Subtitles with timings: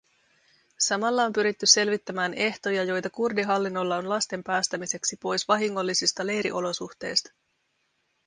[0.79, 7.31] Samalla on pyritty selvittämään ehtoja, joita kurdihallinnolla on lasten päästämiseksi pois vahingollisista leiriolosuhteista.